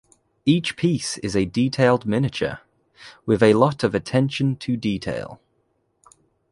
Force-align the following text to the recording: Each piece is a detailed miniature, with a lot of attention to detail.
Each 0.47 0.75
piece 0.77 1.19
is 1.19 1.35
a 1.35 1.45
detailed 1.45 2.07
miniature, 2.07 2.61
with 3.27 3.43
a 3.43 3.53
lot 3.53 3.83
of 3.83 3.93
attention 3.93 4.55
to 4.55 4.75
detail. 4.75 5.39